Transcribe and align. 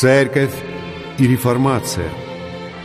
Церковь 0.00 0.54
и 1.18 1.26
реформация. 1.26 2.08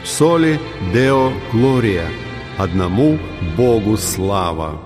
Соли 0.04 0.60
Део 0.94 1.32
Глория. 1.54 2.10
Одному 2.58 3.18
Богу 3.56 3.96
слава. 3.96 4.82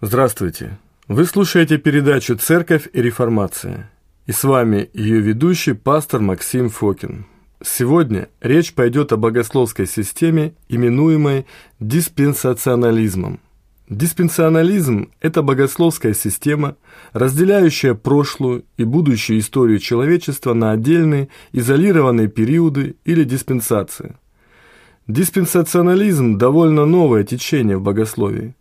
Здравствуйте! 0.00 0.78
Вы 1.08 1.24
слушаете 1.24 1.78
передачу 1.78 2.36
«Церковь 2.36 2.88
и 2.92 3.02
реформация». 3.02 3.90
И 4.26 4.30
с 4.30 4.44
вами 4.44 4.88
ее 4.92 5.18
ведущий 5.18 5.72
пастор 5.72 6.20
Максим 6.20 6.68
Фокин. 6.68 7.26
Сегодня 7.62 8.28
речь 8.40 8.72
пойдет 8.72 9.12
о 9.12 9.16
богословской 9.16 9.86
системе, 9.86 10.54
именуемой 10.68 11.44
диспенсационализмом. 11.80 13.40
Диспенсационализм– 13.88 15.10
это 15.20 15.42
богословская 15.42 16.14
система, 16.14 16.76
разделяющая 17.12 17.94
прошлую 17.94 18.64
и 18.76 18.84
будущую 18.84 19.40
историю 19.40 19.78
человечества 19.78 20.52
на 20.52 20.72
отдельные, 20.72 21.30
изолированные 21.52 22.28
периоды 22.28 22.96
или 23.04 23.24
диспенсации. 23.24 24.16
Диспенсационализм– 25.08 26.36
довольно 26.38 26.84
новое 26.84 27.24
течение 27.24 27.78
в 27.78 27.82
богословии. 27.82 28.54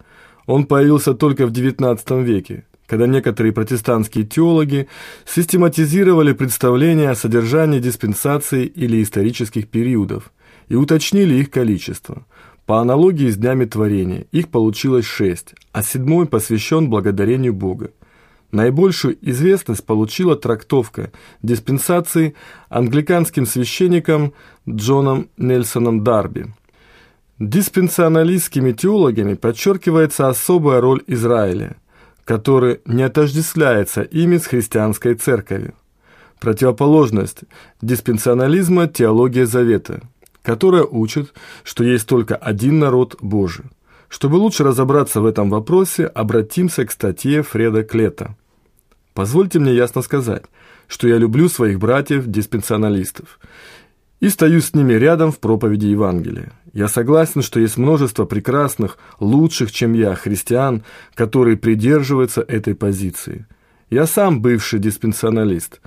Он 0.48 0.66
появился 0.66 1.14
только 1.14 1.46
в 1.46 1.52
XIX 1.52 2.24
веке, 2.24 2.66
когда 2.88 3.05
некоторые 3.05 3.52
протестантские 3.52 4.26
теологи 4.26 4.88
систематизировали 5.26 6.32
представления 6.32 7.12
о 7.12 7.16
содержании 7.16 7.80
диспенсации 7.80 8.66
или 8.66 9.04
исторических 9.04 9.68
периодов 9.68 10.32
и 10.70 10.76
уточнили 10.76 11.35
их 11.35 11.52
количество. 11.52 12.26
По 12.65 12.80
аналогии 12.80 13.30
с 13.30 13.38
днями 13.38 13.65
творения 13.65 14.26
их 14.32 14.49
получилось 14.49 15.05
шесть, 15.05 15.54
а 15.74 15.84
седьмой 15.84 16.26
посвящен 16.26 16.90
благодарению 16.90 17.54
Бога. 17.54 17.91
Наибольшую 18.52 19.18
известность 19.21 19.85
получила 19.85 20.38
трактовка 20.38 21.12
диспенсации 21.43 22.35
англиканским 22.70 23.46
священником 23.46 24.34
Джоном 24.68 25.30
Нельсоном 25.38 26.04
Дарби. 26.04 26.54
Диспенсионалистскими 27.40 28.71
теологами 28.71 29.34
подчеркивается 29.34 30.30
особая 30.30 30.80
роль 30.80 31.04
Израиля– 31.08 31.76
который 32.28 32.82
не 32.86 33.04
отождествляется 33.04 34.02
ими 34.02 34.38
с 34.38 34.48
христианской 34.48 35.16
церковью. 35.16 35.74
Противоположность 36.42 37.44
диспенсионализма– 37.82 38.88
теология 38.90 39.46
Завета, 39.46 40.02
которая 40.44 40.84
учит, 40.84 41.34
что 41.64 41.86
есть 41.86 42.05
только 42.05 42.36
один 42.36 42.80
народ 42.80 43.16
Божий. 43.22 43.66
Чтобы 44.10 44.36
лучше 44.36 44.66
разобраться 44.66 45.22
в 45.22 45.26
этом 45.26 45.50
вопросе, 45.50 46.05
обратимся 46.05 46.86
к 46.86 46.92
статье 46.92 47.44
Фреда 47.44 47.84
Клета. 47.84 48.36
Позвольте 49.14 49.60
мне 49.60 49.74
ясно 49.74 50.02
сказать, 50.02 50.44
что 50.90 51.08
я 51.08 51.18
люблю 51.18 51.48
своих 51.48 51.80
братьев-диспенсионалистов 51.80 53.40
и 54.20 54.29
стою 54.29 54.62
с 54.62 54.73
ними 54.73 54.93
рядом 54.93 55.32
в 55.32 55.40
проповеди 55.40 55.87
Евангелия. 55.87 56.51
Я 56.73 56.87
согласен, 56.87 57.41
что 57.41 57.60
есть 57.60 57.77
множество 57.77 58.26
прекрасных, 58.26 58.98
лучших, 59.20 59.71
чем 59.71 59.93
я, 59.93 60.15
христиан, 60.15 60.84
которые 61.15 61.57
придерживаются 61.57 62.41
этой 62.41 62.76
позиции. 62.76 63.48
Я 63.90 64.06
сам 64.06 64.41
бывший 64.41 64.79
диспенсионалист. 64.79 65.81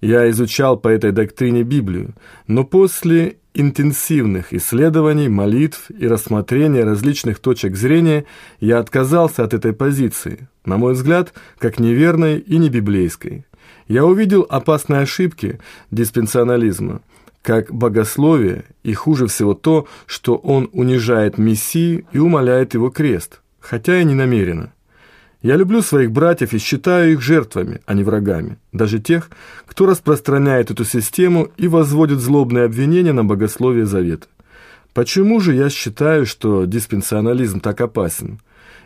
Я 0.00 0.28
изучал 0.30 0.76
по 0.76 0.88
этой 0.88 1.12
доктрине 1.12 1.62
Библию, 1.62 2.14
но 2.46 2.64
после 2.64 3.36
интенсивных 3.54 4.52
исследований, 4.52 5.28
молитв 5.28 5.90
и 5.90 6.08
рассмотрения 6.08 6.84
различных 6.84 7.38
точек 7.38 7.76
зрения 7.76 8.24
я 8.60 8.80
отказался 8.80 9.44
от 9.44 9.54
этой 9.54 9.72
позиции, 9.72 10.48
на 10.64 10.76
мой 10.76 10.94
взгляд, 10.94 11.32
как 11.58 11.78
неверной 11.78 12.38
и 12.38 12.58
небиблейской. 12.58 13.46
Я 13.86 14.04
увидел 14.04 14.44
опасные 14.48 15.02
ошибки 15.02 15.60
диспенсионализма– 15.90 17.00
как 17.44 17.70
богословие, 17.70 18.64
и 18.82 18.94
хуже 18.94 19.26
всего 19.26 19.52
то, 19.52 19.86
что 20.06 20.36
он 20.36 20.70
унижает 20.72 21.36
Мессию 21.36 22.06
и 22.10 22.18
умоляет 22.18 22.72
его 22.72 22.88
крест, 22.88 23.42
хотя 23.60 24.00
и 24.00 24.04
не 24.04 24.14
намеренно. 24.14 24.72
Я 25.42 25.56
люблю 25.56 25.82
своих 25.82 26.10
братьев 26.10 26.54
и 26.54 26.58
считаю 26.58 27.12
их 27.12 27.20
жертвами, 27.20 27.82
а 27.84 27.92
не 27.92 28.02
врагами, 28.02 28.56
даже 28.72 28.98
тех, 28.98 29.28
кто 29.66 29.84
распространяет 29.84 30.70
эту 30.70 30.86
систему 30.86 31.50
и 31.58 31.68
возводит 31.68 32.20
злобные 32.20 32.64
обвинения 32.64 33.12
на 33.12 33.24
богословие 33.24 33.84
Завета. 33.84 34.26
Почему 34.94 35.38
же 35.40 35.52
я 35.52 35.68
считаю, 35.68 36.24
что 36.24 36.64
диспенсионализм 36.64 37.60
так 37.60 37.78
опасен? 37.82 38.40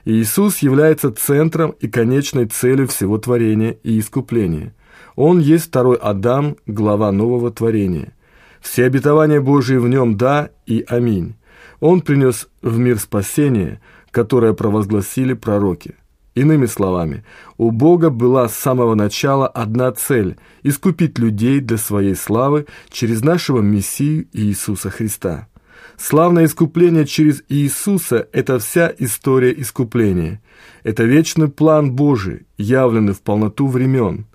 Иисус 0.04 0.58
является 0.58 1.12
центром 1.12 1.76
и 1.78 1.86
конечной 1.86 2.46
целью 2.46 2.88
всего 2.88 3.18
творения 3.18 3.76
и 3.84 4.00
искупления. 4.00 4.74
Он 5.14 5.38
есть 5.38 5.66
второй 5.66 5.96
Адам, 5.96 6.56
глава 6.66 7.12
нового 7.12 7.52
творения. 7.52 8.14
Все 8.60 8.84
обетования 8.84 9.40
Божии 9.40 9.76
в 9.76 9.88
нем 9.88 10.16
«да» 10.16 10.50
и 10.66 10.84
«аминь». 10.88 11.36
Он 11.80 12.00
принес 12.00 12.48
в 12.62 12.78
мир 12.78 12.98
спасение, 12.98 13.80
которое 14.10 14.52
провозгласили 14.52 15.34
пророки. 15.34 15.94
Иными 16.34 16.66
словами, 16.66 17.24
у 17.56 17.72
Бога 17.72 18.10
была 18.10 18.48
с 18.48 18.54
самого 18.54 18.94
начала 18.94 19.48
одна 19.48 19.90
цель– 19.92 20.36
искупить 20.62 21.18
людей 21.18 21.60
для 21.60 21.78
своей 21.78 22.14
славы 22.14 22.66
через 22.90 23.22
нашего 23.22 23.60
Мессию 23.60 24.28
Иисуса 24.32 24.90
Христа. 24.90 25.48
Славное 25.96 26.44
искупление 26.44 27.06
через 27.06 27.42
Иисуса– 27.48 28.28
это 28.32 28.60
вся 28.60 28.92
история 28.98 29.52
искупления. 29.60 30.40
Это 30.84 31.02
вечный 31.02 31.48
план 31.48 31.92
Божий, 31.92 32.46
явленный 32.56 33.14
в 33.14 33.20
полноту 33.20 33.66
времен. 33.66 34.26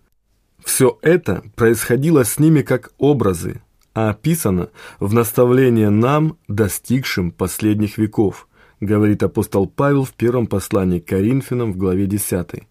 Все 0.64 0.98
это 1.02 1.42
происходило 1.56 2.26
с 2.26 2.38
ними 2.38 2.64
как 2.64 2.92
образы, 2.98 3.62
а 3.94 4.10
описано 4.10 4.70
в 5.00 5.14
наставлении 5.14 5.86
нам, 5.86 6.38
достигшим 6.48 7.32
последних 7.32 7.98
веков, 7.98 8.48
говорит 8.80 9.24
апостол 9.24 9.68
Павел 9.68 10.04
в 10.04 10.14
первом 10.14 10.48
послании 10.48 11.00
к 11.00 11.08
Коринфянам 11.08 11.74
в 11.74 11.78
главе 11.78 12.08
10. 12.08 12.64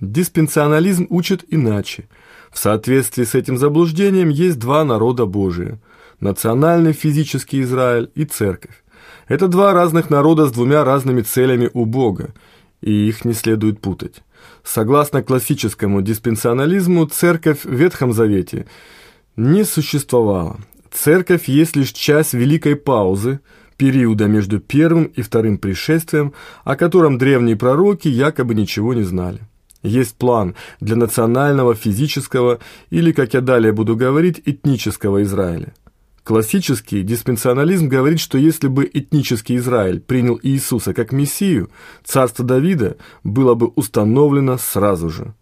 Диспенсионализм 0.00 1.06
учит 1.10 1.44
иначе. 1.48 2.08
В 2.50 2.58
соответствии 2.58 3.24
с 3.24 3.34
этим 3.34 3.56
заблуждением 3.56 4.28
есть 4.28 4.58
два 4.58 4.84
народа 4.84 5.26
Божия– 5.26 5.80
национальный 6.20 6.92
физический 6.92 7.62
Израиль 7.62 8.10
и 8.14 8.24
церковь. 8.24 8.84
Это 9.26 9.48
два 9.48 9.72
разных 9.72 10.10
народа 10.10 10.46
с 10.46 10.52
двумя 10.52 10.84
разными 10.84 11.22
целями 11.22 11.70
у 11.72 11.84
Бога, 11.86 12.34
и 12.80 12.92
их 13.08 13.24
не 13.24 13.32
следует 13.32 13.80
путать. 13.80 14.22
Согласно 14.62 15.22
классическому 15.22 16.02
диспенсионализму, 16.02 17.06
церковь 17.06 17.64
в 17.64 17.72
Ветхом 17.72 18.12
Завете– 18.12 18.66
не 19.36 19.64
существовало. 19.64 20.60
Церковь 20.90 21.48
есть 21.48 21.76
лишь 21.76 21.92
часть 21.92 22.34
великой 22.34 22.76
паузы, 22.76 23.40
периода 23.76 24.26
между 24.26 24.60
первым 24.60 25.04
и 25.04 25.22
вторым 25.22 25.58
пришествием, 25.58 26.34
о 26.64 26.76
котором 26.76 27.18
древние 27.18 27.56
пророки 27.56 28.08
якобы 28.08 28.54
ничего 28.54 28.94
не 28.94 29.02
знали. 29.02 29.40
Есть 29.82 30.16
план 30.16 30.54
для 30.80 30.94
национального, 30.96 31.74
физического 31.74 32.60
или, 32.90 33.10
как 33.12 33.34
я 33.34 33.40
далее 33.40 33.72
буду 33.72 33.96
говорить, 33.96 34.40
этнического 34.44 35.22
Израиля. 35.24 35.74
Классический 36.22 37.02
диспенсионализм 37.02 37.88
говорит, 37.88 38.20
что 38.20 38.38
если 38.38 38.68
бы 38.68 38.88
этнический 38.92 39.56
Израиль 39.56 39.98
принял 39.98 40.38
Иисуса 40.40 40.94
как 40.94 41.10
Мессию, 41.10 41.68
царство 42.04 42.44
Давида 42.44 42.96
было 43.24 43.54
бы 43.54 43.66
установлено 43.74 44.56
сразу 44.56 45.10
же. 45.10 45.34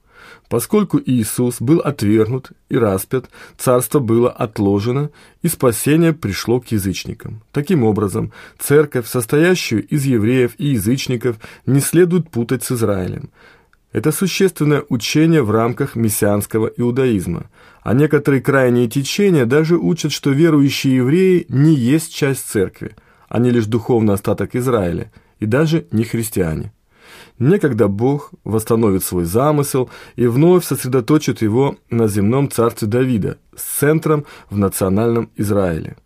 Поскольку 0.49 1.01
Иисус 1.05 1.61
был 1.61 1.79
отвергнут 1.79 2.51
и 2.69 2.77
распят, 2.77 3.31
царство 3.57 4.01
было 4.01 4.31
отложено, 4.31 5.11
и 5.43 5.49
спасение 5.49 6.13
пришло 6.13 6.61
к 6.61 6.69
язычникам. 6.69 7.43
Таким 7.53 7.85
образом, 7.85 8.33
церковь, 8.59 9.07
состоящую 9.07 9.87
из 9.87 10.05
евреев 10.05 10.53
и 10.59 10.69
язычников, 10.69 11.37
не 11.67 11.81
следует 11.81 12.31
путать 12.31 12.65
с 12.65 12.73
Израилем. 12.73 13.31
Это 13.93 14.13
существенное 14.13 14.85
учение 14.89 15.43
в 15.43 15.51
рамках 15.51 15.97
мессианского 15.97 16.69
иудаизма, 16.69 17.51
а 17.83 17.93
некоторые 17.95 18.41
крайние 18.41 18.89
течения 18.89 19.47
даже 19.47 19.77
учат, 19.77 20.13
что 20.13 20.31
верующие 20.31 20.97
евреи 20.97 21.47
не 21.49 21.75
есть 21.75 22.15
часть 22.15 22.47
церкви, 22.47 22.95
они 23.29 23.51
лишь 23.51 23.67
духовный 23.67 24.15
остаток 24.15 24.55
Израиля, 24.55 25.11
и 25.41 25.47
даже 25.47 25.87
не 25.91 26.05
христиане. 26.05 26.73
Некогда 27.39 27.89
Бог 27.89 28.33
восстановит 28.45 29.05
свой 29.05 29.25
замысел 29.25 29.91
и 30.17 30.27
вновь 30.27 30.65
сосредоточит 30.65 31.43
его 31.43 31.77
на 31.91 32.09
земном 32.09 32.51
царстве 32.51 32.89
Давида 32.89 33.39
с 33.57 33.63
центром 33.79 34.25
в 34.51 34.57
национальном 34.57 35.31
Израиле. 35.37 35.97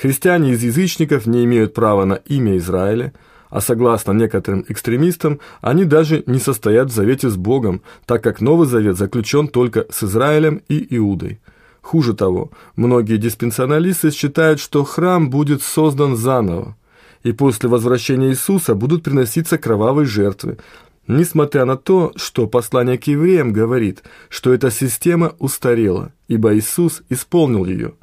Христиане 0.00 0.52
из 0.52 0.62
язычников 0.62 1.26
не 1.26 1.44
имеют 1.44 1.74
права 1.74 2.04
на 2.04 2.14
имя 2.14 2.56
Израиля, 2.56 3.12
а 3.50 3.60
согласно 3.60 4.12
некоторым 4.12 4.64
экстремистам, 4.68 5.40
они 5.60 5.84
даже 5.84 6.22
не 6.26 6.38
состоят 6.38 6.90
в 6.90 6.94
завете 6.94 7.30
с 7.30 7.36
Богом, 7.36 7.82
так 8.06 8.22
как 8.22 8.40
Новый 8.40 8.66
Завет 8.66 8.96
заключен 8.96 9.48
только 9.48 9.86
с 9.90 10.04
Израилем 10.04 10.62
и 10.68 10.96
Иудой. 10.96 11.40
Хуже 11.80 12.14
того, 12.14 12.50
многие 12.76 13.16
диспенсионалисты 13.16 14.10
считают, 14.10 14.60
что 14.60 14.84
храм 14.84 15.30
будет 15.30 15.62
создан 15.62 16.16
заново, 16.16 16.76
и 17.22 17.32
после 17.32 17.68
возвращения 17.68 18.30
Иисуса 18.30 18.74
будут 18.74 19.02
приноситься 19.02 19.58
кровавые 19.58 20.06
жертвы, 20.06 20.58
несмотря 21.06 21.64
на 21.64 21.76
то, 21.76 22.12
что 22.16 22.46
послание 22.46 22.98
к 22.98 23.04
евреям 23.06 23.52
говорит, 23.52 24.02
что 24.28 24.52
эта 24.52 24.70
система 24.70 25.34
устарела, 25.38 26.12
ибо 26.28 26.56
Иисус 26.56 27.02
исполнил 27.08 27.64
ее. 27.64 27.94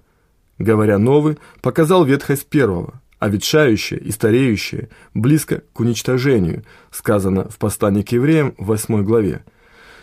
Говоря 0.57 0.97
«новый», 0.97 1.37
показал 1.61 2.05
ветхость 2.05 2.47
первого, 2.47 3.01
а 3.19 3.29
ветшающее 3.29 3.99
и 3.99 4.11
стареющее 4.11 4.89
близко 5.13 5.63
к 5.73 5.79
уничтожению, 5.79 6.63
сказано 6.91 7.49
в 7.49 7.57
послании 7.57 8.03
к 8.03 8.11
евреям 8.11 8.53
в 8.57 8.65
8 8.65 9.03
главе. 9.03 9.43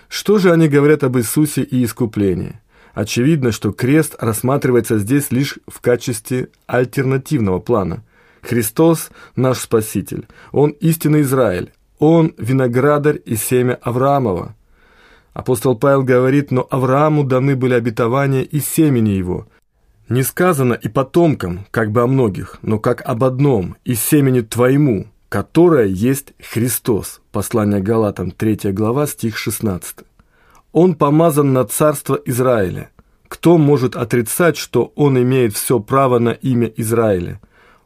Что 0.08 0.38
же 0.38 0.52
они 0.52 0.68
говорят 0.68 1.04
об 1.04 1.16
Иисусе 1.16 1.62
и 1.62 1.84
искуплении? 1.84 2.60
Очевидно, 2.94 3.52
что 3.52 3.72
крест 3.72 4.16
рассматривается 4.18 4.98
здесь 4.98 5.30
лишь 5.30 5.58
в 5.66 5.80
качестве 5.80 6.48
альтернативного 6.66 7.58
плана. 7.58 8.04
Христос– 8.42 9.10
наш 9.36 9.58
Спаситель, 9.58 10.26
Он 10.50 10.70
истинный 10.70 11.22
Израиль, 11.22 11.72
Он– 11.98 12.34
виноградарь 12.38 13.20
и 13.24 13.36
семя 13.36 13.78
Авраамова. 13.82 14.54
Апостол 15.32 15.76
Павел 15.76 16.02
говорит, 16.02 16.50
но 16.50 16.66
Аврааму 16.70 17.24
даны 17.24 17.56
были 17.56 17.74
обетования 17.74 18.42
и 18.42 18.60
семени 18.60 19.10
его. 19.10 19.46
Не 20.08 20.22
сказано 20.22 20.74
и 20.74 20.88
потомкам, 20.88 21.66
как 21.70 21.90
бы 21.90 22.02
о 22.02 22.06
многих, 22.06 22.58
но 22.62 22.78
как 22.78 23.00
об 23.02 23.24
одном, 23.24 23.76
и 23.84 23.94
семени 23.94 24.40
твоему, 24.40 25.06
которое 25.30 25.86
есть 25.86 26.34
Христос. 26.38 27.22
Послание 27.30 27.80
Галатам, 27.80 28.30
3 28.30 28.72
глава, 28.72 29.06
стих 29.06 29.38
16. 29.38 30.00
Он 30.72 30.94
помазан 30.94 31.54
на 31.54 31.64
царство 31.64 32.20
Израиля. 32.26 32.90
Кто 33.28 33.56
может 33.56 33.96
отрицать, 33.96 34.58
что 34.58 34.92
он 34.94 35.16
имеет 35.22 35.54
все 35.54 35.80
право 35.80 36.18
на 36.18 36.30
имя 36.30 36.70
Израиля? 36.76 37.40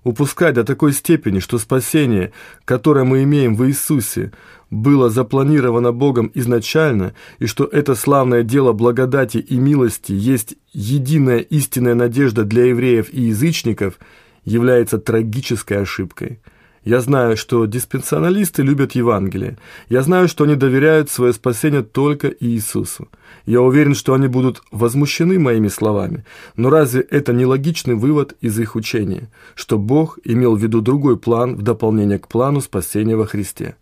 Упускать 0.06 0.54
до 0.54 0.62
такой 0.62 0.92
степени, 0.92 1.40
что 1.40 1.58
спасение, 1.58 2.30
которое 2.64 3.04
мы 3.04 3.24
имеем 3.24 3.56
в 3.56 3.66
Иисусе, 3.66 4.30
было 4.70 5.10
запланировано 5.10 5.90
Богом 5.90 6.30
изначально, 6.32 7.12
и 7.40 7.46
что 7.46 7.64
это 7.64 7.96
славное 7.96 8.44
дело 8.44 8.72
благодати 8.72 9.38
и 9.38 9.56
милости 9.56 10.12
есть 10.12 10.54
единая 10.72 11.38
истинная 11.38 11.96
надежда 11.96 12.44
для 12.44 12.66
евреев 12.66 13.12
и 13.12 13.22
язычников, 13.22 13.98
является 14.44 14.98
трагической 14.98 15.82
ошибкой– 15.82 16.38
я 16.86 17.00
знаю, 17.00 17.36
что 17.36 17.66
диспенсионалисты 17.66 18.62
любят 18.62 18.92
Евангелие. 18.92 19.58
Я 19.88 20.02
знаю, 20.02 20.28
что 20.28 20.44
они 20.44 20.54
доверяют 20.54 21.10
свое 21.10 21.32
спасение 21.32 21.82
только 21.82 22.32
Иисусу. 22.38 23.08
Я 23.44 23.60
уверен, 23.60 23.96
что 23.96 24.14
они 24.14 24.28
будут 24.28 24.62
возмущены 24.70 25.40
моими 25.40 25.66
словами. 25.66 26.24
Но 26.54 26.70
разве 26.70 27.00
это 27.00 27.32
не 27.32 27.44
логичный 27.44 27.96
вывод 27.96 28.36
из 28.40 28.56
их 28.60 28.76
учения, 28.76 29.28
что 29.56 29.78
Бог 29.78 30.20
имел 30.22 30.54
в 30.54 30.62
виду 30.62 30.80
другой 30.80 31.18
план 31.18 31.56
в 31.56 31.62
дополнение 31.62 32.20
к 32.20 32.28
плану 32.28 32.60
спасения 32.60 33.16
во 33.16 33.26
Христе? 33.26 33.74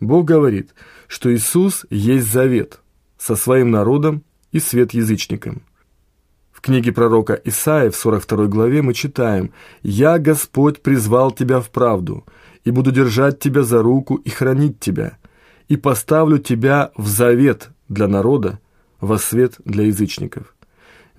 Бог 0.00 0.24
говорит, 0.24 0.74
что 1.06 1.32
Иисус 1.32 1.86
есть 1.88 2.32
завет 2.32 2.80
со 3.16 3.36
своим 3.36 3.70
народом 3.70 4.24
и 4.50 4.58
свет 4.58 4.92
язычникам. 4.92 5.62
В 6.50 6.62
книге 6.62 6.90
пророка 6.92 7.40
Исаия 7.44 7.90
в 7.90 7.96
42 7.96 8.46
главе 8.46 8.82
мы 8.82 8.92
читаем 8.92 9.52
«Я, 9.82 10.18
Господь, 10.18 10.82
призвал 10.82 11.30
тебя 11.30 11.60
в 11.60 11.70
правду, 11.70 12.26
и 12.64 12.70
буду 12.70 12.92
держать 12.92 13.38
тебя 13.38 13.62
за 13.62 13.82
руку 13.82 14.16
и 14.16 14.30
хранить 14.30 14.80
тебя, 14.80 15.18
и 15.68 15.76
поставлю 15.76 16.38
тебя 16.38 16.90
в 16.96 17.06
завет 17.06 17.70
для 17.88 18.08
народа, 18.08 18.58
во 19.00 19.18
свет 19.18 19.54
для 19.64 19.84
язычников». 19.84 20.54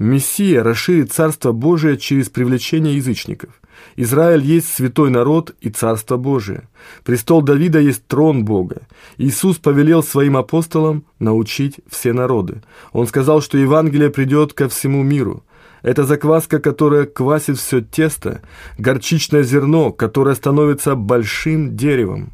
Мессия 0.02 0.64
расширит 0.64 1.12
Царство 1.12 1.52
Божие 1.52 1.96
через 1.96 2.28
привлечение 2.28 2.96
язычников. 2.96 3.62
Израиль 3.96 4.42
есть 4.44 4.74
святой 4.74 5.12
народ 5.12 5.56
и 5.62 5.70
Царство 5.70 6.18
Божие. 6.18 6.68
Престол 7.04 7.44
Давида 7.44 7.80
есть 7.80 8.08
трон 8.08 8.44
Бога. 8.44 8.88
Иисус 9.18 9.58
повелел 9.58 10.02
своим 10.02 10.38
апостолам 10.38 11.06
научить 11.20 11.82
все 11.88 12.14
народы. 12.14 12.64
Он 12.94 13.06
сказал, 13.06 13.42
что 13.42 13.60
Евангелие 13.60 14.10
придет 14.10 14.54
ко 14.54 14.70
всему 14.70 15.04
миру. 15.04 15.44
Это 15.82 16.06
закваска, 16.06 16.60
которая 16.60 17.06
квасит 17.06 17.58
все 17.58 17.82
тесто, 17.82 18.42
горчичное 18.78 19.44
зерно, 19.44 19.92
которое 19.92 20.36
становится 20.36 20.96
большим 20.96 21.76
деревом. 21.76 22.32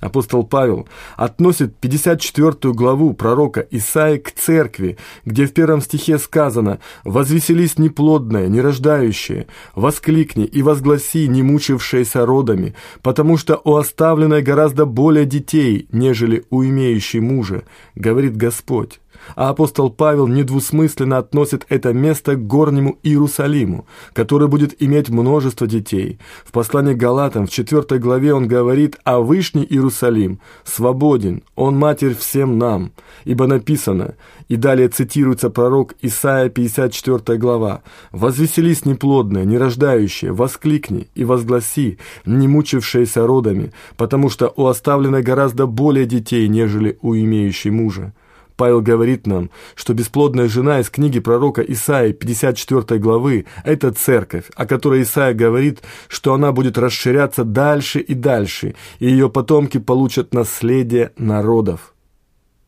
Апостол 0.00 0.44
Павел 0.44 0.88
относит 1.16 1.76
54 1.76 2.72
главу 2.72 3.12
пророка 3.12 3.66
Исаи 3.70 4.16
к 4.16 4.32
церкви, 4.32 4.96
где 5.26 5.46
в 5.46 5.52
первом 5.52 5.82
стихе 5.82 6.18
сказано 6.18 6.80
«Возвеселись 7.04 7.78
неплодное, 7.78 8.48
нерождающее, 8.48 9.46
воскликни 9.74 10.46
и 10.46 10.62
возгласи, 10.62 11.28
не 11.28 11.42
мучившееся 11.42 12.24
родами, 12.24 12.74
потому 13.02 13.36
что 13.36 13.60
у 13.62 13.76
оставленной 13.76 14.40
гораздо 14.40 14.86
более 14.86 15.26
детей, 15.26 15.86
нежели 15.92 16.44
у 16.48 16.64
имеющей 16.64 17.20
мужа, 17.20 17.64
говорит 17.94 18.36
Господь» 18.36 19.00
а 19.36 19.50
апостол 19.50 19.90
Павел 19.90 20.26
недвусмысленно 20.26 21.18
относит 21.18 21.66
это 21.68 21.92
место 21.92 22.34
к 22.34 22.46
горнему 22.46 22.98
Иерусалиму, 23.02 23.86
который 24.12 24.48
будет 24.48 24.82
иметь 24.82 25.08
множество 25.08 25.66
детей. 25.66 26.18
В 26.44 26.52
послании 26.52 26.94
к 26.94 26.98
Галатам 26.98 27.46
в 27.46 27.50
4 27.50 27.98
главе 27.98 28.34
он 28.34 28.48
говорит 28.48 28.96
о 29.04 29.20
Вышний 29.20 29.64
Иерусалим, 29.64 30.40
свободен, 30.64 31.42
он 31.54 31.78
матерь 31.78 32.14
всем 32.14 32.58
нам, 32.58 32.92
ибо 33.24 33.46
написано, 33.46 34.14
и 34.48 34.56
далее 34.56 34.88
цитируется 34.88 35.48
пророк 35.48 35.94
Исаия 36.02 36.48
54 36.48 37.38
глава, 37.38 37.82
«Возвеселись 38.10 38.84
неплодное, 38.84 39.44
нерождающее, 39.44 40.32
воскликни 40.32 41.08
и 41.14 41.24
возгласи, 41.24 41.98
не 42.26 42.48
мучившееся 42.48 43.26
родами, 43.26 43.72
потому 43.96 44.28
что 44.28 44.52
у 44.56 44.66
оставленной 44.66 45.22
гораздо 45.22 45.66
более 45.66 46.04
детей, 46.04 46.48
нежели 46.48 46.98
у 47.00 47.14
имеющей 47.14 47.70
мужа». 47.70 48.12
Павел 48.60 48.82
говорит 48.82 49.26
нам, 49.26 49.48
что 49.74 49.94
бесплодная 49.94 50.46
жена 50.46 50.80
из 50.80 50.90
книги 50.90 51.18
пророка 51.18 51.62
Исаии 51.62 52.12
54 52.12 53.00
главы– 53.00 53.46
это 53.64 53.90
церковь, 53.90 54.50
о 54.54 54.66
которой 54.66 55.00
Исаия 55.00 55.32
говорит, 55.32 55.80
что 56.08 56.34
она 56.34 56.52
будет 56.52 56.76
расширяться 56.76 57.44
дальше 57.44 58.00
и 58.00 58.12
дальше, 58.12 58.74
и 58.98 59.06
ее 59.06 59.30
потомки 59.30 59.78
получат 59.78 60.34
наследие 60.34 61.12
народов. 61.16 61.94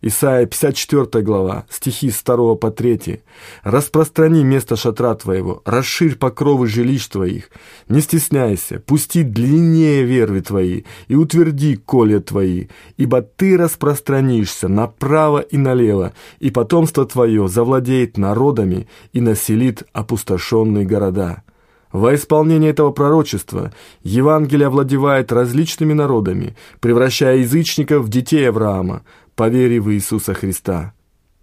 Исайя 0.04 0.46
54 0.46 1.22
глава, 1.22 1.64
стихи 1.70 2.10
с 2.10 2.24
2 2.24 2.56
по 2.56 2.72
3. 2.72 3.20
«Распространи 3.62 4.42
место 4.42 4.74
шатра 4.74 5.14
твоего, 5.14 5.62
расширь 5.64 6.16
покровы 6.16 6.66
жилищ 6.66 7.06
твоих, 7.06 7.50
не 7.88 8.00
стесняйся, 8.00 8.80
пусти 8.80 9.22
длиннее 9.22 10.02
верви 10.02 10.40
твои 10.40 10.82
и 11.06 11.14
утверди 11.14 11.76
коле 11.76 12.18
твои, 12.18 12.66
ибо 12.96 13.22
ты 13.22 13.56
распространишься 13.56 14.66
направо 14.66 15.38
и 15.38 15.56
налево, 15.56 16.14
и 16.40 16.50
потомство 16.50 17.06
твое 17.06 17.46
завладеет 17.46 18.18
народами 18.18 18.88
и 19.12 19.20
населит 19.20 19.84
опустошенные 19.92 20.84
города». 20.84 21.44
Во 21.92 22.14
исполнение 22.14 22.70
этого 22.70 22.90
пророчества 22.90 23.72
Евангелие 24.02 24.68
овладевает 24.68 25.30
различными 25.30 25.92
народами, 25.92 26.56
превращая 26.80 27.38
язычников 27.38 28.06
в 28.06 28.08
детей 28.08 28.48
Авраама, 28.48 29.02
по 29.36 29.48
вере 29.48 29.80
в 29.80 29.92
Иисуса 29.92 30.32
Христа. 30.34 30.94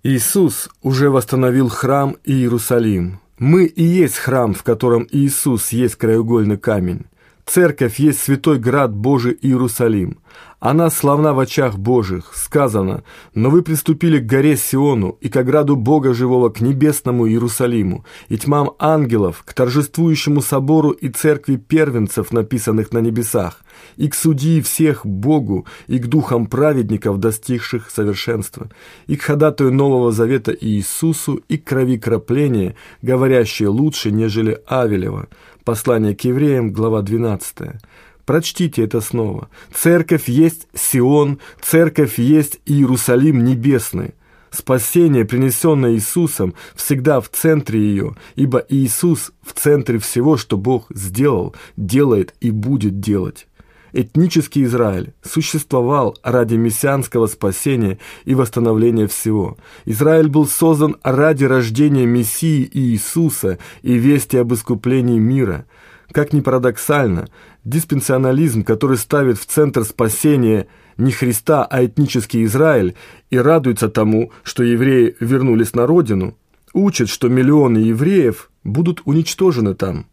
Иисус 0.03 0.69
уже 0.81 1.09
восстановил 1.09 1.69
храм 1.69 2.15
и 2.23 2.33
Иерусалим. 2.33 3.19
Мы 3.37 3.65
и 3.65 3.83
есть 3.83 4.17
храм, 4.17 4.53
в 4.53 4.63
котором 4.63 5.07
Иисус 5.11 5.69
есть 5.69 5.95
краеугольный 5.95 6.57
камень. 6.57 7.05
Церковь 7.49 7.97
есть 7.97 8.19
святой 8.19 8.59
град 8.59 8.93
Божий 8.93 9.35
Иерусалим. 9.41 10.19
Она 10.59 10.91
славна 10.91 11.33
в 11.33 11.39
очах 11.39 11.79
Божьих, 11.79 12.33
сказано, 12.35 13.03
но 13.33 13.49
вы 13.49 13.63
приступили 13.63 14.19
к 14.19 14.25
горе 14.25 14.55
Сиону 14.55 15.17
и 15.21 15.29
к 15.29 15.37
ограду 15.37 15.75
Бога 15.75 16.13
живого, 16.13 16.49
к 16.49 16.61
небесному 16.61 17.27
Иерусалиму, 17.27 18.05
и 18.27 18.37
тьмам 18.37 18.71
ангелов, 18.77 19.41
к 19.45 19.53
торжествующему 19.53 20.41
собору 20.41 20.91
и 20.91 21.09
церкви 21.09 21.55
первенцев, 21.55 22.31
написанных 22.31 22.91
на 22.91 22.99
небесах, 22.99 23.61
и 23.95 24.09
к 24.09 24.15
судьи 24.15 24.61
всех 24.61 25.05
Богу, 25.05 25.65
и 25.87 25.97
к 25.97 26.07
духам 26.07 26.45
праведников, 26.45 27.19
достигших 27.19 27.89
совершенства, 27.89 28.69
и 29.07 29.15
к 29.15 29.23
ходатаю 29.23 29.73
Нового 29.73 30.11
Завета 30.11 30.51
Иисусу, 30.51 31.41
и 31.47 31.57
к 31.57 31.63
крови 31.63 31.97
кропления, 31.97 32.75
говорящей 33.01 33.67
лучше, 33.67 34.11
нежели 34.11 34.61
Авелева. 34.69 35.29
Послание 35.69 36.15
к 36.15 36.21
евреям, 36.21 36.73
глава 36.73 37.03
12. 37.03 37.79
Прочтите 38.25 38.83
это 38.83 39.01
снова. 39.01 39.49
Церковь 39.71 40.27
есть 40.27 40.67
Сион, 40.73 41.37
церковь 41.61 42.17
есть 42.17 42.59
Иерусалим 42.65 43.43
небесный. 43.43 44.15
Спасение, 44.49 45.25
принесенное 45.25 45.93
Иисусом, 45.93 46.55
всегда 46.73 47.21
в 47.21 47.29
центре 47.29 47.79
ее, 47.79 48.15
ибо 48.33 48.65
Иисус 48.67 49.31
в 49.43 49.53
центре 49.53 49.99
всего, 49.99 50.37
что 50.37 50.57
Бог 50.57 50.87
сделал, 50.89 51.55
делает 51.77 52.33
и 52.41 52.49
будет 52.49 52.99
делать. 52.99 53.45
Этнический 53.91 54.63
Израиль 54.65 55.13
существовал 55.23 56.15
ради 56.23 56.55
мессианского 56.55 57.27
спасения 57.27 57.99
и 58.25 58.35
восстановления 58.35 59.07
всего. 59.07 59.57
Израиль 59.85 60.29
был 60.29 60.45
создан 60.45 60.97
ради 61.03 61.45
рождения 61.45 62.05
Мессии 62.05 62.69
Иисуса 62.71 63.57
и 63.81 63.93
вести 63.93 64.37
об 64.37 64.53
искуплении 64.53 65.19
мира. 65.19 65.65
Как 66.11 66.33
ни 66.33 66.41
парадоксально, 66.41 67.29
диспенсионализм, 67.63 68.63
который 68.63 68.97
ставит 68.97 69.39
в 69.39 69.45
центр 69.45 69.83
спасения 69.83 70.67
не 70.97 71.11
Христа, 71.11 71.65
а 71.65 71.85
этнический 71.85 72.43
Израиль 72.45 72.95
и 73.29 73.37
радуется 73.37 73.89
тому, 73.89 74.31
что 74.43 74.63
евреи 74.63 75.15
вернулись 75.19 75.73
на 75.73 75.87
родину, 75.87 76.35
учит, 76.73 77.09
что 77.09 77.29
миллионы 77.29 77.77
евреев 77.77 78.49
будут 78.63 79.01
уничтожены 79.05 79.75
там. 79.75 80.07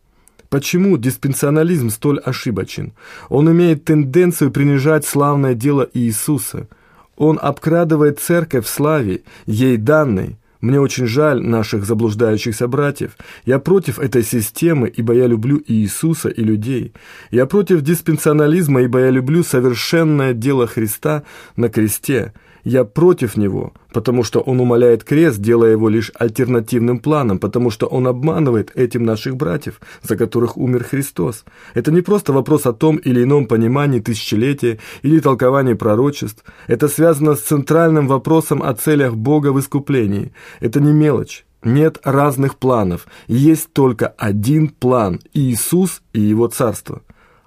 Почему 0.49 0.97
диспенсионализм 0.97 1.91
столь 1.91 2.21
ошибочен? 2.21 2.93
Он 3.29 3.51
имеет 3.51 3.85
тенденцию 3.85 4.51
принижать 4.51 5.05
славное 5.05 5.55
дело 5.55 5.89
Иисуса. 5.93 6.69
Он 7.17 7.39
обкрадывает 7.41 8.21
церковь 8.21 8.67
в 8.67 8.69
славе, 8.69 9.23
ей 9.47 9.77
данной. 9.77 10.37
Мне 10.61 10.81
очень 10.81 11.07
жаль 11.07 11.43
наших 11.43 11.85
заблуждающихся 11.85 12.67
братьев. 12.67 13.17
Я 13.45 13.59
против 13.59 13.99
этой 13.99 14.23
системы, 14.23 14.89
ибо 14.89 15.13
я 15.15 15.27
люблю 15.27 15.63
Иисуса 15.67 16.29
и 16.29 16.43
людей. 16.43 16.93
Я 17.31 17.47
против 17.47 17.83
диспенсионализма, 17.83 18.83
ибо 18.83 19.01
я 19.01 19.11
люблю 19.11 19.43
совершенное 19.43 20.33
дело 20.33 20.67
Христа 20.67 21.25
на 21.57 21.69
кресте– 21.69 22.33
я 22.67 22.85
против 22.85 23.37
него, 23.37 23.73
потому 23.93 24.25
что 24.25 24.41
он 24.41 24.59
умаляет 24.59 25.05
крест, 25.05 25.39
делая 25.39 25.71
его 25.71 25.89
лишь 25.89 26.11
альтернативным 26.19 26.99
планом, 26.99 27.39
потому 27.39 27.71
что 27.71 27.87
он 27.87 28.09
обманывает 28.09 28.73
этим 28.75 29.05
наших 29.05 29.37
братьев, 29.37 29.81
за 30.03 30.17
которых 30.17 30.57
умер 30.57 30.83
Христос. 30.83 31.45
Это 31.75 31.93
не 31.93 32.01
просто 32.01 32.33
вопрос 32.33 32.67
о 32.67 32.73
том 32.73 32.97
или 32.97 33.23
ином 33.23 33.47
понимании 33.47 34.01
тысячелетия 34.01 34.81
или 35.03 35.21
толковании 35.21 35.75
пророчеств. 35.75 36.45
Это 36.67 36.89
связано 36.89 37.37
с 37.37 37.43
центральным 37.43 38.09
вопросом 38.09 38.61
о 38.65 38.75
целях 38.75 39.15
Бога 39.15 39.53
в 39.53 39.61
искуплении. 39.61 40.33
Это 40.59 40.81
не 40.81 40.93
мелочь. 40.93 41.45
Нет 41.63 42.01
разных 42.03 42.57
планов, 42.57 43.07
есть 43.29 43.73
только 43.73 44.09
один 44.09 44.71
план– 44.71 45.21
Иисус 45.35 46.03
и 46.13 46.21
Его 46.21 46.49
Царство. 46.49 47.03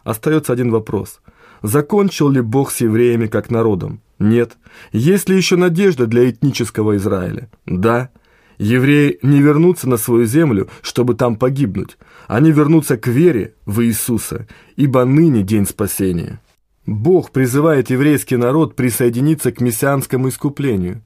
Остается 0.06 0.54
один 0.54 0.72
вопрос. 0.72 1.20
Закончил 1.62 2.30
ли 2.30 2.40
Бог 2.40 2.72
с 2.72 2.80
евреями 2.80 3.28
как 3.28 3.50
народом? 3.50 4.00
Нет. 4.20 4.58
Есть 4.92 5.30
ли 5.30 5.38
еще 5.38 5.56
надежда 5.56 6.06
для 6.06 6.30
этнического 6.30 6.98
Израиля? 6.98 7.50
Да. 7.66 8.10
Евреи 8.58 9.18
не 9.22 9.40
вернутся 9.40 9.88
на 9.88 9.96
свою 9.96 10.26
землю, 10.26 10.70
чтобы 10.82 11.16
там 11.16 11.38
погибнуть. 11.38 11.98
Они 12.28 12.52
вернутся 12.52 12.98
к 12.98 13.08
вере 13.08 13.56
в 13.66 13.82
Иисуса, 13.82 14.48
ибо 14.76 15.06
ныне 15.06 15.44
день 15.44 15.66
спасения. 15.66 16.42
Бог 16.86 17.32
призывает 17.32 17.90
еврейский 17.90 18.36
народ 18.36 18.76
присоединиться 18.76 19.54
к 19.54 19.62
мессианскому 19.62 20.28
искуплению. 20.28 21.04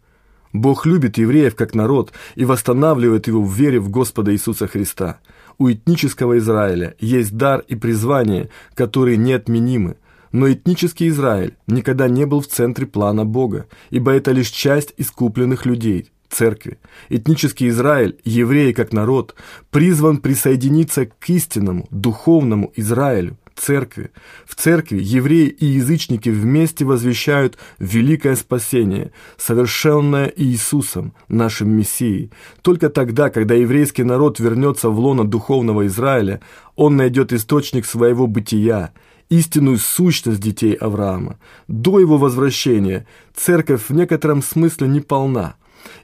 Бог 0.52 0.86
любит 0.86 1.18
евреев 1.18 1.56
как 1.56 1.76
народ 1.76 2.14
и 2.36 2.46
восстанавливает 2.46 3.28
его 3.28 3.44
в 3.44 3.54
вере 3.54 3.80
в 3.80 3.90
Господа 3.90 4.34
Иисуса 4.34 4.68
Христа. 4.68 5.20
У 5.60 5.70
этнического 5.70 6.38
Израиля 6.40 6.96
есть 7.00 7.36
дар 7.36 7.64
и 7.68 7.76
призвание, 7.76 8.50
которые 8.76 9.18
неотменимы, 9.18 9.98
но 10.34 10.52
этнический 10.52 11.08
Израиль 11.08 11.56
никогда 11.68 12.10
не 12.10 12.26
был 12.26 12.42
в 12.42 12.48
центре 12.48 12.86
плана 12.86 13.24
Бога, 13.24 13.68
ибо 13.92 14.12
это 14.12 14.32
лишь 14.32 14.50
часть 14.50 14.94
искупленных 14.98 15.66
людей, 15.66 16.12
церкви. 16.28 16.80
Этнический 17.10 17.70
Израиль, 17.70 18.18
евреи 18.26 18.74
как 18.74 18.92
народ, 18.92 19.36
призван 19.70 20.18
присоединиться 20.18 21.06
к 21.06 21.30
истинному, 21.30 21.88
духовному 21.92 22.74
Израилю, 22.76 23.38
церкви. 23.56 24.10
В 24.48 24.56
церкви 24.56 25.00
евреи 25.00 25.50
и 25.50 25.68
язычники 25.68 26.30
вместе 26.30 26.84
возвещают 26.84 27.60
великое 27.78 28.36
спасение, 28.36 29.12
совершенное 29.38 30.34
Иисусом, 30.36 31.14
нашим 31.28 31.70
Мессией. 31.70 32.32
Только 32.64 32.90
тогда, 32.90 33.30
когда 33.30 33.54
еврейский 33.54 34.04
народ 34.04 34.40
вернется 34.40 34.90
в 34.90 34.98
лоно 34.98 35.26
духовного 35.26 35.86
Израиля, 35.86 36.42
он 36.76 36.98
найдет 36.98 37.32
источник 37.32 37.86
своего 37.86 38.26
бытия– 38.26 38.92
истинную 39.30 39.78
сущность 39.78 40.40
детей 40.40 40.74
Авраама. 40.74 41.40
До 41.68 42.00
его 42.00 42.18
возвращения 42.18 43.08
церковь 43.36 43.90
в 43.90 43.94
некотором 43.94 44.42
смысле 44.42 44.88
не 44.88 45.02
полна, 45.02 45.56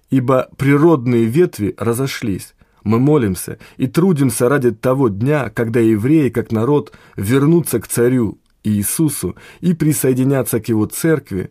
ибо 0.09 0.49
природные 0.57 1.25
ветви 1.25 1.75
разошлись. 1.77 2.53
Мы 2.83 2.99
молимся 2.99 3.59
и 3.77 3.87
трудимся 3.87 4.49
ради 4.49 4.71
того 4.71 5.09
дня, 5.09 5.49
когда 5.49 5.79
евреи, 5.79 6.29
как 6.29 6.51
народ, 6.51 6.93
вернутся 7.15 7.79
к 7.79 7.87
царю 7.87 8.39
Иисусу 8.63 9.35
и 9.61 9.73
присоединятся 9.73 10.59
к 10.59 10.69
его 10.69 10.85
церкви 10.85 11.49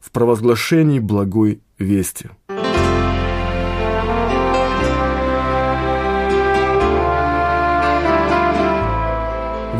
в 0.00 0.10
провозглашении 0.10 0.98
благой 0.98 1.60
вести. 1.78 2.30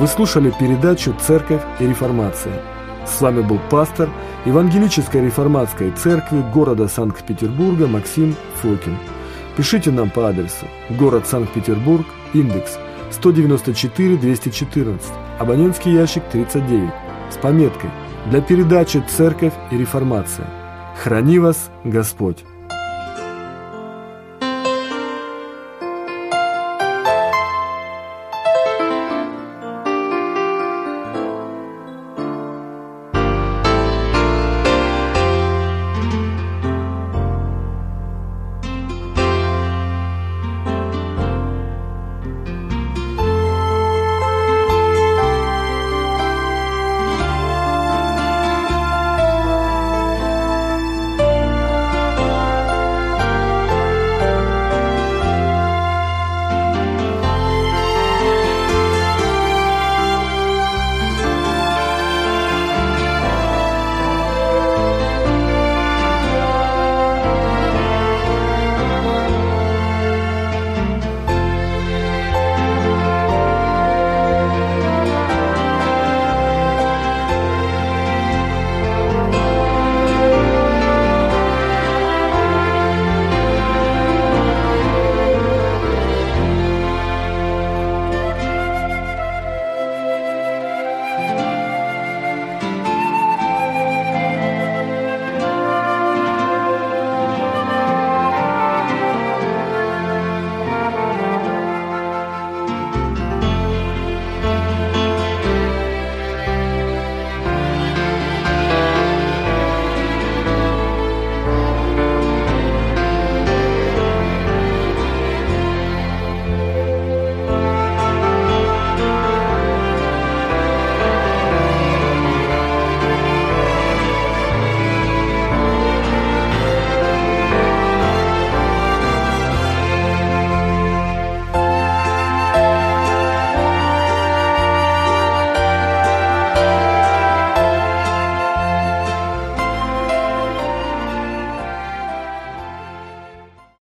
Вы 0.00 0.06
слушали 0.06 0.50
передачу 0.58 1.14
«Церковь 1.20 1.60
и 1.78 1.86
реформация». 1.86 2.62
С 3.06 3.20
вами 3.20 3.42
был 3.42 3.60
пастор 3.68 4.08
Евангелической 4.46 5.22
реформатской 5.22 5.90
церкви 5.90 6.42
города 6.54 6.88
Санкт-Петербурга 6.88 7.86
Максим 7.86 8.34
Фокин. 8.62 8.96
Пишите 9.58 9.90
нам 9.90 10.08
по 10.08 10.26
адресу 10.26 10.64
город 10.88 11.26
Санкт-Петербург, 11.26 12.06
индекс 12.32 12.78
194-214, 13.10 15.02
абонентский 15.38 15.92
ящик 15.92 16.22
39, 16.32 16.90
с 17.30 17.36
пометкой 17.36 17.90
«Для 18.30 18.40
передачи 18.40 19.04
«Церковь 19.06 19.52
и 19.70 19.76
реформация». 19.76 20.46
Храни 20.96 21.38
вас 21.38 21.70
Господь! 21.84 22.38